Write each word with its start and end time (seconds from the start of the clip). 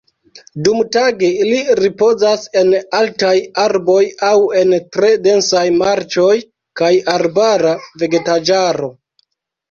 Dumtage 0.65 1.27
ili 1.41 1.57
ripozas 1.79 2.45
en 2.61 2.71
altaj 2.99 3.33
arboj 3.63 4.05
aŭ 4.29 4.37
en 4.61 4.73
tre 4.97 5.11
densaj 5.27 5.61
marĉoj 5.81 6.31
kaj 6.81 6.89
arbara 7.17 7.75
vegetaĵaro. 8.05 8.91